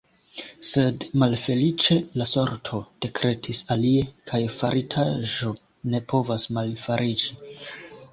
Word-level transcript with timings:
Sed, 0.67 1.03
malfeliĉe, 1.23 1.97
la 2.21 2.25
sorto 2.29 2.79
dekretis 3.07 3.59
alie, 3.75 4.07
kaj 4.31 4.39
faritaĵo 4.55 5.53
ne 5.93 6.01
povas 6.15 6.47
malfariĝi. 6.59 7.39